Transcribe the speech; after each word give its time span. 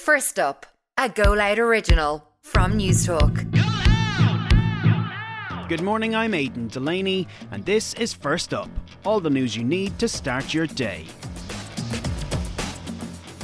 First 0.00 0.38
up, 0.38 0.64
a 0.96 1.10
Go 1.10 1.34
Loud 1.34 1.58
original 1.58 2.26
from 2.42 2.78
Newstalk. 2.78 3.46
Good 5.68 5.82
morning, 5.82 6.14
I'm 6.14 6.32
Aidan 6.32 6.68
Delaney, 6.68 7.28
and 7.50 7.66
this 7.66 7.92
is 7.94 8.14
First 8.14 8.54
Up 8.54 8.70
all 9.04 9.20
the 9.20 9.28
news 9.28 9.54
you 9.54 9.62
need 9.62 9.98
to 9.98 10.08
start 10.08 10.54
your 10.54 10.66
day. 10.66 11.04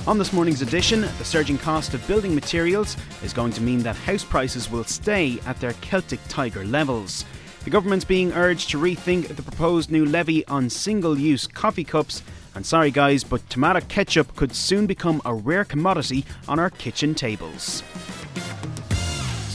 On 0.06 0.16
this 0.16 0.32
morning's 0.32 0.62
edition, 0.62 1.03
the 1.03 1.24
surging 1.27 1.58
cost 1.58 1.92
of 1.92 2.04
building 2.08 2.34
materials 2.34 2.97
is 3.23 3.35
going 3.35 3.53
to 3.53 3.61
mean 3.61 3.81
that 3.81 3.95
house 3.95 4.25
prices 4.25 4.71
will 4.71 4.85
stay 4.85 5.38
at 5.45 5.61
their 5.61 5.75
Celtic 5.83 6.21
Tiger 6.27 6.65
levels. 6.65 7.27
The 7.65 7.71
government's 7.71 8.07
being 8.07 8.33
urged 8.33 8.71
to 8.71 8.79
rethink 8.79 9.29
the 9.29 9.43
proposed 9.43 9.91
new 9.91 10.07
levy 10.07 10.47
on 10.47 10.71
single 10.71 11.19
use 11.19 11.47
coffee 11.47 11.85
cups. 11.85 12.23
And 12.57 12.65
sorry, 12.65 12.91
guys, 12.91 13.23
but 13.23 13.49
tomato 13.51 13.81
ketchup 13.81 14.35
could 14.35 14.56
soon 14.56 14.87
become 14.87 15.21
a 15.27 15.35
rare 15.35 15.63
commodity 15.63 16.25
on 16.48 16.59
our 16.59 16.70
kitchen 16.70 17.15
tables. 17.15 17.83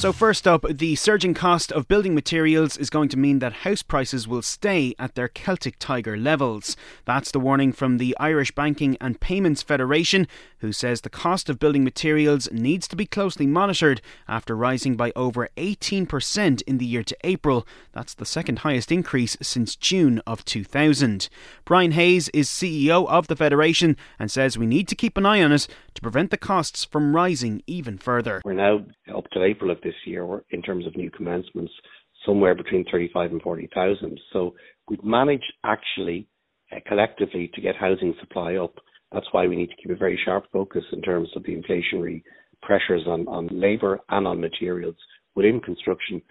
So, 0.02 0.12
first 0.12 0.48
up, 0.48 0.66
the 0.68 0.96
surging 0.96 1.36
cost 1.36 1.72
of 1.72 1.88
building 1.88 2.16
materials 2.16 2.76
is 2.76 2.90
going 2.90 3.08
to 3.10 3.20
mean 3.20 3.38
that 3.38 3.62
house 3.62 3.84
prices 3.84 4.28
will 4.28 4.42
stay 4.42 4.96
at 4.98 5.14
their 5.14 5.28
Celtic 5.28 5.78
Tiger 5.78 6.18
levels. 6.18 6.76
That's 7.06 7.30
the 7.30 7.40
warning 7.40 7.72
from 7.72 8.00
the 8.00 8.18
Irish 8.20 8.52
Banking 8.52 8.98
and 9.00 9.20
Payments 9.20 9.62
Federation, 9.62 10.28
who 10.58 10.72
says 10.72 11.02
the 11.02 11.12
cost 11.12 11.50
of 11.50 11.60
building 11.60 11.84
materials 11.84 12.52
needs 12.52 12.88
to 12.88 12.96
be 12.96 13.06
closely 13.06 13.46
monitored 13.46 14.02
after 14.28 14.56
rising 14.56 14.96
by 14.96 15.12
over 15.16 15.50
18% 15.56 16.64
in 16.64 16.80
the 16.80 16.86
year 16.86 17.04
to 17.04 17.18
April. 17.24 17.68
That's 17.92 18.16
the 18.16 18.26
second 18.26 18.60
highest 18.60 18.92
increase 18.92 19.38
since 19.40 19.76
June 19.76 20.20
of 20.26 20.44
2000. 20.46 21.30
Brian 21.64 21.92
Hayes 21.92 22.28
is 22.30 22.50
CEO 22.50 23.08
of 23.08 23.28
the 23.28 23.36
Federation 23.36 23.96
and 24.18 24.32
says 24.32 24.58
we 24.58 24.66
need 24.66 24.88
to 24.88 24.96
keep 24.96 25.16
an 25.16 25.28
eye 25.28 25.44
on 25.44 25.52
it 25.52 25.68
to 25.94 26.02
prevent 26.02 26.32
the 26.32 26.38
costs 26.38 26.86
from 26.86 27.16
rising 27.16 27.62
even 27.68 28.00
further. 28.00 28.42
We're 28.44 28.54
now 28.54 28.86
up 29.16 29.30
to 29.32 29.44
April 29.44 29.70
of 29.70 29.80
this 29.82 29.91
this 29.92 30.12
year 30.12 30.44
in 30.52 30.62
terms 30.62 30.88
of 30.88 30.96
new 30.96 31.12
commencements, 31.12 31.72
somewhere 32.26 32.56
between 32.56 32.86
35 32.92 33.32
and 33.32 33.42
40,000. 33.42 34.20
So 34.32 34.56
we've 34.90 35.04
managed 35.04 35.52
actually 35.66 36.28
uh, 36.72 36.80
collectively 36.88 37.52
to 37.54 37.62
get 37.62 37.76
housing 37.76 38.14
supply 38.20 38.56
up. 38.56 38.74
That's 39.12 39.28
why 39.32 39.48
we 39.48 39.58
need 39.58 39.70
to 39.70 39.76
keep 39.76 39.92
a 39.92 39.96
very 39.96 40.20
sharp 40.24 40.46
focus 40.54 40.84
in 40.94 41.02
terms 41.02 41.30
of 41.36 41.44
the 41.44 41.56
inflationary 41.56 42.24
pressures 42.62 43.04
on, 43.06 43.28
on 43.28 43.50
labour 43.52 44.00
and 44.10 44.26
on 44.28 44.40
materials 44.40 44.96
within 45.36 45.60
construction 45.60 46.22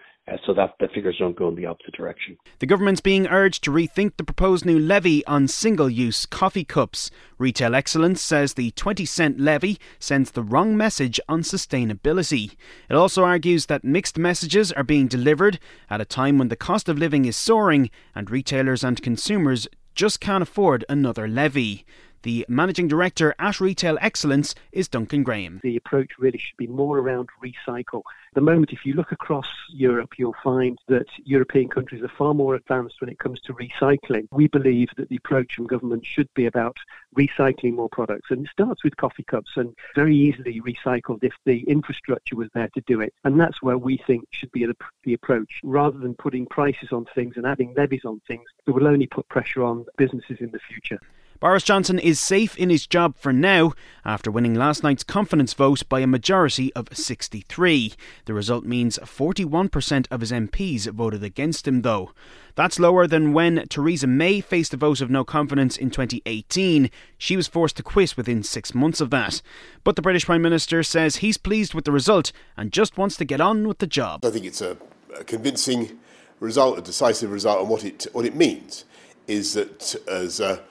so 0.45 0.53
that 0.53 0.75
the 0.79 0.87
figures 0.93 1.17
don't 1.19 1.35
go 1.35 1.49
in 1.49 1.55
the 1.55 1.65
opposite 1.65 1.93
direction. 1.93 2.37
The 2.59 2.65
government's 2.65 3.01
being 3.01 3.27
urged 3.27 3.63
to 3.63 3.71
rethink 3.71 4.17
the 4.17 4.23
proposed 4.23 4.65
new 4.65 4.79
levy 4.79 5.25
on 5.25 5.47
single 5.47 5.89
use 5.89 6.25
coffee 6.25 6.63
cups. 6.63 7.11
Retail 7.37 7.75
Excellence 7.75 8.21
says 8.21 8.53
the 8.53 8.71
20 8.71 9.05
cent 9.05 9.39
levy 9.39 9.79
sends 9.99 10.31
the 10.31 10.43
wrong 10.43 10.77
message 10.77 11.19
on 11.27 11.41
sustainability. 11.41 12.55
It 12.89 12.95
also 12.95 13.23
argues 13.23 13.65
that 13.67 13.83
mixed 13.83 14.17
messages 14.17 14.71
are 14.71 14.83
being 14.83 15.07
delivered 15.07 15.59
at 15.89 16.01
a 16.01 16.05
time 16.05 16.37
when 16.37 16.49
the 16.49 16.55
cost 16.55 16.87
of 16.89 16.97
living 16.97 17.25
is 17.25 17.35
soaring 17.35 17.89
and 18.15 18.29
retailers 18.29 18.83
and 18.83 19.01
consumers 19.01 19.67
just 19.95 20.19
can't 20.19 20.43
afford 20.43 20.85
another 20.87 21.27
levy. 21.27 21.85
The 22.23 22.45
managing 22.47 22.87
director 22.87 23.33
at 23.39 23.59
Retail 23.59 23.97
Excellence 23.99 24.53
is 24.71 24.87
Duncan 24.87 25.23
Graham. 25.23 25.59
The 25.63 25.75
approach 25.75 26.11
really 26.19 26.37
should 26.37 26.57
be 26.57 26.67
more 26.67 26.99
around 26.99 27.29
recycle. 27.43 28.03
At 28.31 28.35
the 28.35 28.41
moment, 28.41 28.71
if 28.71 28.85
you 28.85 28.93
look 28.93 29.11
across 29.11 29.47
Europe, 29.71 30.19
you'll 30.19 30.35
find 30.43 30.77
that 30.87 31.07
European 31.23 31.67
countries 31.67 32.03
are 32.03 32.11
far 32.15 32.35
more 32.35 32.53
advanced 32.53 33.01
when 33.01 33.09
it 33.09 33.17
comes 33.17 33.41
to 33.41 33.55
recycling. 33.55 34.27
We 34.31 34.47
believe 34.47 34.89
that 34.97 35.09
the 35.09 35.15
approach 35.15 35.55
from 35.55 35.65
government 35.65 36.05
should 36.05 36.29
be 36.35 36.45
about 36.45 36.77
recycling 37.17 37.73
more 37.73 37.89
products. 37.89 38.29
And 38.29 38.45
it 38.45 38.51
starts 38.51 38.83
with 38.83 38.97
coffee 38.97 39.23
cups 39.23 39.51
and 39.55 39.75
very 39.95 40.15
easily 40.15 40.61
recycled 40.61 41.23
if 41.23 41.33
the 41.45 41.61
infrastructure 41.63 42.35
was 42.35 42.49
there 42.53 42.69
to 42.75 42.81
do 42.85 43.01
it. 43.01 43.15
And 43.23 43.39
that's 43.39 43.63
where 43.63 43.79
we 43.79 43.97
think 44.05 44.25
should 44.29 44.51
be 44.51 44.65
the, 44.65 45.13
approach. 45.13 45.59
Rather 45.63 45.97
than 45.97 46.13
putting 46.13 46.45
prices 46.45 46.91
on 46.91 47.05
things 47.15 47.35
and 47.35 47.47
adding 47.47 47.73
levies 47.75 48.05
on 48.05 48.21
things, 48.27 48.45
it 48.67 48.71
will 48.71 48.87
only 48.87 49.07
put 49.07 49.27
pressure 49.27 49.63
on 49.63 49.85
businesses 49.97 50.37
in 50.39 50.51
the 50.51 50.59
future. 50.59 50.99
Boris 51.41 51.63
Johnson 51.63 51.97
is 51.97 52.19
safe 52.19 52.55
in 52.55 52.69
his 52.69 52.85
job 52.85 53.15
for 53.17 53.33
now 53.33 53.73
after 54.05 54.29
winning 54.29 54.53
last 54.53 54.83
night's 54.83 55.03
confidence 55.03 55.55
vote 55.55 55.81
by 55.89 55.99
a 55.99 56.05
majority 56.05 56.71
of 56.73 56.87
63. 56.95 57.93
The 58.25 58.33
result 58.35 58.63
means 58.63 58.99
41% 58.99 60.05
of 60.11 60.19
his 60.19 60.31
MPs 60.31 60.85
voted 60.91 61.23
against 61.23 61.67
him, 61.67 61.81
though. 61.81 62.11
That's 62.53 62.79
lower 62.79 63.07
than 63.07 63.33
when 63.33 63.67
Theresa 63.69 64.05
May 64.05 64.39
faced 64.39 64.75
a 64.75 64.77
vote 64.77 65.01
of 65.01 65.09
no 65.09 65.23
confidence 65.23 65.77
in 65.77 65.89
2018. 65.89 66.91
She 67.17 67.35
was 67.35 67.47
forced 67.47 67.77
to 67.77 67.83
quit 67.83 68.15
within 68.15 68.43
six 68.43 68.75
months 68.75 69.01
of 69.01 69.09
that. 69.09 69.41
But 69.83 69.95
the 69.95 70.03
British 70.03 70.27
Prime 70.27 70.43
Minister 70.43 70.83
says 70.83 71.17
he's 71.17 71.39
pleased 71.39 71.73
with 71.73 71.85
the 71.85 71.91
result 71.91 72.31
and 72.55 72.71
just 72.71 72.99
wants 72.99 73.17
to 73.17 73.25
get 73.25 73.41
on 73.41 73.67
with 73.67 73.79
the 73.79 73.87
job. 73.87 74.23
I 74.23 74.29
think 74.29 74.45
it's 74.45 74.61
a, 74.61 74.77
convincing 75.25 75.97
result, 76.39 76.77
a 76.77 76.83
decisive 76.83 77.31
result, 77.31 77.61
and 77.61 77.69
what 77.69 77.83
it, 77.83 78.05
what 78.13 78.25
it 78.25 78.35
means 78.35 78.85
is 79.27 79.55
that 79.55 79.95
as 80.07 80.39
a 80.39 80.61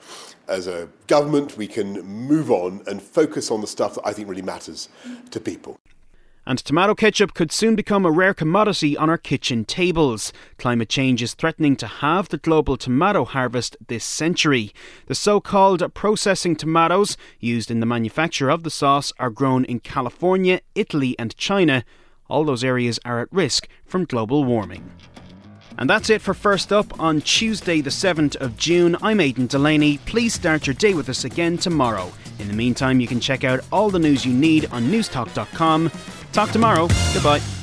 as 0.47 0.67
a 0.67 0.89
government, 1.07 1.57
we 1.57 1.67
can 1.67 2.01
move 2.01 2.51
on 2.51 2.81
and 2.87 3.01
focus 3.01 3.51
on 3.51 3.61
the 3.61 3.67
stuff 3.67 3.95
that 3.95 4.05
I 4.05 4.13
think 4.13 4.27
really 4.27 4.41
matters 4.41 4.89
to 5.31 5.39
people. 5.39 5.77
And 6.45 6.57
tomato 6.57 6.95
ketchup 6.95 7.35
could 7.35 7.51
soon 7.51 7.75
become 7.75 8.03
a 8.03 8.11
rare 8.11 8.33
commodity 8.33 8.97
on 8.97 9.11
our 9.11 9.17
kitchen 9.17 9.63
tables. 9.63 10.33
Climate 10.57 10.89
change 10.89 11.21
is 11.21 11.35
threatening 11.35 11.75
to 11.75 11.85
halve 11.85 12.29
the 12.29 12.39
global 12.39 12.77
tomato 12.77 13.25
harvest 13.25 13.77
this 13.87 14.03
century. 14.03 14.73
The 15.05 15.13
so 15.13 15.39
called 15.39 15.93
processing 15.93 16.55
tomatoes 16.55 17.15
used 17.39 17.69
in 17.69 17.79
the 17.79 17.85
manufacture 17.85 18.49
of 18.49 18.63
the 18.63 18.71
sauce 18.71 19.13
are 19.19 19.29
grown 19.29 19.65
in 19.65 19.81
California, 19.81 20.61
Italy, 20.73 21.15
and 21.19 21.37
China. 21.37 21.85
All 22.27 22.43
those 22.43 22.63
areas 22.63 22.99
are 23.05 23.19
at 23.19 23.31
risk 23.31 23.67
from 23.85 24.05
global 24.05 24.43
warming. 24.43 24.89
And 25.81 25.89
that's 25.89 26.11
it 26.11 26.21
for 26.21 26.35
First 26.35 26.71
Up 26.71 26.99
on 26.99 27.21
Tuesday, 27.21 27.81
the 27.81 27.89
7th 27.89 28.35
of 28.35 28.55
June. 28.55 28.95
I'm 29.01 29.19
Aidan 29.19 29.47
Delaney. 29.47 29.97
Please 30.05 30.31
start 30.31 30.67
your 30.67 30.75
day 30.75 30.93
with 30.93 31.09
us 31.09 31.25
again 31.25 31.57
tomorrow. 31.57 32.13
In 32.37 32.47
the 32.47 32.53
meantime, 32.53 32.99
you 32.99 33.07
can 33.07 33.19
check 33.19 33.43
out 33.43 33.61
all 33.71 33.89
the 33.89 33.97
news 33.97 34.23
you 34.23 34.31
need 34.31 34.67
on 34.67 34.83
newstalk.com. 34.83 35.91
Talk 36.33 36.51
tomorrow. 36.51 36.87
Goodbye. 37.15 37.60